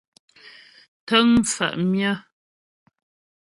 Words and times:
Ntə́ŋ 1.01 1.25
mfá' 1.43 1.71
myə́. 1.91 2.13